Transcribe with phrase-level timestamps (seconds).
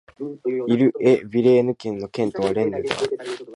[0.67, 3.05] イル＝エ＝ヴィレーヌ県の県都はレンヌである